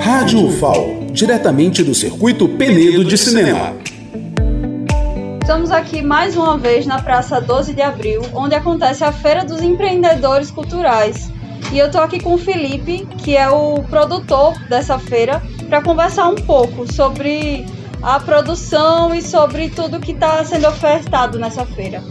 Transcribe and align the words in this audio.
Rádio 0.00 0.46
UFAL, 0.46 1.04
diretamente 1.12 1.82
do 1.82 1.94
Circuito 1.94 2.48
Penedo 2.48 3.04
de 3.04 3.18
Cinema. 3.18 3.76
Estamos 5.42 5.70
aqui 5.70 6.00
mais 6.00 6.34
uma 6.34 6.56
vez 6.56 6.86
na 6.86 7.02
Praça 7.02 7.38
12 7.38 7.74
de 7.74 7.82
Abril, 7.82 8.22
onde 8.32 8.54
acontece 8.54 9.04
a 9.04 9.12
Feira 9.12 9.44
dos 9.44 9.60
Empreendedores 9.60 10.50
Culturais. 10.50 11.30
E 11.70 11.78
eu 11.78 11.86
estou 11.86 12.00
aqui 12.00 12.18
com 12.18 12.32
o 12.32 12.38
Felipe, 12.38 13.06
que 13.18 13.36
é 13.36 13.50
o 13.50 13.82
produtor 13.82 14.58
dessa 14.70 14.98
feira, 14.98 15.42
para 15.68 15.82
conversar 15.82 16.30
um 16.30 16.36
pouco 16.36 16.90
sobre 16.90 17.66
a 18.02 18.18
produção 18.18 19.14
e 19.14 19.20
sobre 19.20 19.68
tudo 19.68 20.00
que 20.00 20.12
está 20.12 20.42
sendo 20.46 20.66
ofertado 20.66 21.38
nessa 21.38 21.66
feira. 21.66 22.02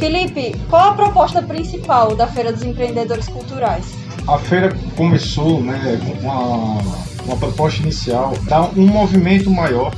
Felipe, 0.00 0.56
qual 0.68 0.90
a 0.90 0.94
proposta 0.94 1.40
principal 1.40 2.16
da 2.16 2.26
Feira 2.26 2.52
dos 2.52 2.64
Empreendedores 2.64 3.28
Culturais? 3.28 4.05
A 4.28 4.38
feira 4.38 4.76
começou 4.96 5.62
né, 5.62 6.00
com 6.04 6.26
uma, 6.26 6.78
uma 7.24 7.36
proposta 7.36 7.82
inicial, 7.82 8.34
dar 8.48 8.70
um 8.76 8.86
movimento 8.86 9.50
maior 9.50 9.94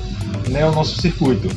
né, 0.49 0.63
ao 0.63 0.73
nosso 0.73 1.01
circuito 1.01 1.49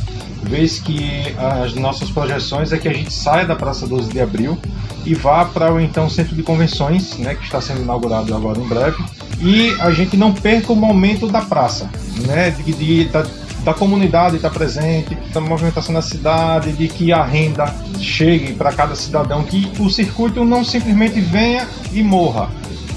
vez 0.43 0.79
que 0.79 1.33
as 1.37 1.73
nossas 1.75 2.09
projeções 2.09 2.73
é 2.73 2.77
que 2.77 2.87
a 2.87 2.93
gente 2.93 3.13
saia 3.13 3.45
da 3.45 3.55
Praça 3.55 3.87
12 3.87 4.11
de 4.11 4.19
Abril 4.19 4.57
e 5.05 5.13
vá 5.13 5.45
para 5.45 5.73
o 5.73 5.79
então 5.79 6.09
Centro 6.09 6.35
de 6.35 6.43
Convenções, 6.43 7.17
né, 7.17 7.35
que 7.35 7.43
está 7.43 7.61
sendo 7.61 7.81
inaugurado 7.81 8.35
agora 8.35 8.59
em 8.59 8.67
breve, 8.67 9.03
e 9.39 9.71
a 9.79 9.91
gente 9.91 10.17
não 10.17 10.33
perca 10.33 10.73
o 10.73 10.75
momento 10.75 11.27
da 11.27 11.41
praça, 11.41 11.89
né, 12.27 12.51
de, 12.51 12.73
de 12.73 13.05
da, 13.05 13.25
da 13.63 13.73
comunidade 13.73 14.35
estar 14.35 14.49
presente, 14.49 15.15
da 15.33 15.39
movimentação 15.39 15.93
da 15.93 16.01
cidade, 16.01 16.73
de 16.73 16.87
que 16.87 17.11
a 17.11 17.23
renda 17.23 17.73
chegue 17.99 18.53
para 18.53 18.71
cada 18.71 18.95
cidadão, 18.95 19.43
que 19.43 19.71
o 19.79 19.89
circuito 19.89 20.43
não 20.43 20.63
simplesmente 20.63 21.19
venha 21.19 21.67
e 21.91 22.03
morra. 22.03 22.49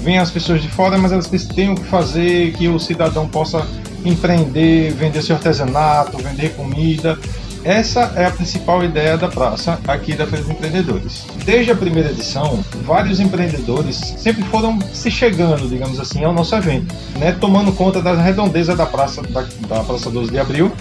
Venham 0.05 0.21
as 0.21 0.29
pessoas 0.29 0.61
de 0.61 0.67
fora, 0.67 0.99
mas 0.99 1.11
elas 1.11 1.27
tenham 1.47 1.73
que 1.73 1.83
fazer, 1.85 2.53
que 2.53 2.67
o 2.67 2.77
cidadão 2.77 3.27
possa 3.27 3.65
empreender, 4.05 4.91
vender 4.91 5.23
seu 5.23 5.35
artesanato, 5.35 6.19
vender 6.19 6.49
comida. 6.49 7.17
Essa 7.63 8.13
é 8.15 8.23
a 8.23 8.29
principal 8.29 8.83
ideia 8.83 9.17
da 9.17 9.27
praça 9.27 9.79
aqui 9.87 10.13
da 10.13 10.27
Feira 10.27 10.45
dos 10.45 10.51
Empreendedores. 10.51 11.25
Desde 11.43 11.71
a 11.71 11.75
primeira 11.75 12.11
edição, 12.11 12.63
vários 12.83 13.19
empreendedores 13.19 13.95
sempre 14.19 14.43
foram 14.43 14.79
se 14.93 15.09
chegando, 15.09 15.67
digamos 15.67 15.99
assim, 15.99 16.23
ao 16.23 16.31
nosso 16.31 16.53
evento, 16.53 16.93
né, 17.17 17.31
tomando 17.31 17.71
conta 17.71 17.99
da 17.99 18.13
redondeza 18.13 18.75
da 18.75 18.85
praça 18.85 19.23
da, 19.23 19.41
da 19.67 19.83
Praça 19.83 20.11
12 20.11 20.29
de 20.29 20.37
Abril. 20.37 20.71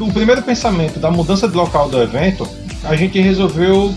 O 0.00 0.12
primeiro 0.12 0.42
pensamento 0.42 0.98
da 0.98 1.08
mudança 1.08 1.46
de 1.46 1.54
local 1.54 1.88
do 1.88 2.02
evento, 2.02 2.48
a 2.82 2.96
gente 2.96 3.20
resolveu 3.20 3.94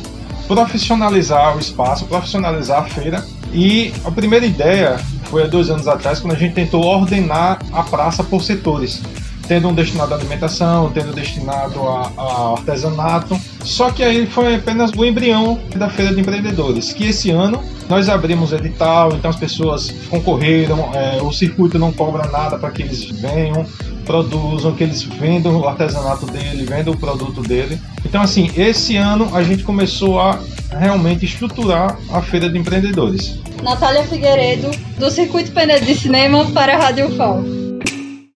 profissionalizar 0.47 1.55
o 1.55 1.59
espaço, 1.59 2.05
profissionalizar 2.05 2.83
a 2.83 2.85
feira. 2.85 3.25
E 3.53 3.93
a 4.03 4.11
primeira 4.11 4.45
ideia 4.45 4.97
foi 5.25 5.43
há 5.43 5.47
dois 5.47 5.69
anos 5.69 5.87
atrás, 5.87 6.19
quando 6.19 6.33
a 6.33 6.37
gente 6.37 6.53
tentou 6.53 6.83
ordenar 6.83 7.59
a 7.71 7.83
praça 7.83 8.23
por 8.23 8.43
setores 8.43 9.01
tendo 9.47 9.67
um 9.67 9.73
destinado 9.73 10.13
à 10.13 10.17
alimentação, 10.17 10.91
tendo 10.91 11.13
destinado 11.13 11.81
a, 11.87 12.11
a, 12.17 12.51
artesanato. 12.57 13.39
Só 13.63 13.91
que 13.91 14.03
aí 14.03 14.25
foi 14.25 14.55
apenas 14.55 14.91
o 14.91 15.05
embrião 15.05 15.59
da 15.75 15.89
Feira 15.89 16.13
de 16.13 16.21
Empreendedores, 16.21 16.93
que 16.93 17.07
esse 17.07 17.31
ano 17.31 17.63
nós 17.89 18.09
abrimos 18.09 18.51
edital, 18.51 19.13
então 19.13 19.29
as 19.29 19.35
pessoas 19.35 19.91
concorreram, 20.09 20.91
é, 20.93 21.21
o 21.21 21.31
circuito 21.31 21.77
não 21.77 21.91
cobra 21.91 22.27
nada 22.29 22.57
para 22.57 22.71
que 22.71 22.81
eles 22.81 23.03
venham, 23.03 23.65
produzam, 24.05 24.73
que 24.73 24.83
eles 24.83 25.03
vendam 25.03 25.57
o 25.57 25.67
artesanato 25.67 26.25
dele, 26.25 26.65
vendam 26.65 26.93
o 26.93 26.97
produto 26.97 27.41
dele. 27.41 27.79
Então, 28.03 28.21
assim, 28.21 28.51
esse 28.55 28.95
ano 28.97 29.29
a 29.35 29.43
gente 29.43 29.63
começou 29.63 30.19
a 30.19 30.39
realmente 30.71 31.25
estruturar 31.25 31.97
a 32.11 32.21
Feira 32.21 32.49
de 32.49 32.57
Empreendedores. 32.57 33.39
Natália 33.63 34.03
Figueiredo, 34.03 34.69
do 34.99 35.09
Circuito 35.09 35.51
Penedo 35.51 35.85
de 35.85 35.95
Cinema 35.95 36.45
para 36.51 36.75
a 36.75 36.77
Rádio 36.77 37.15
FAO. 37.15 37.64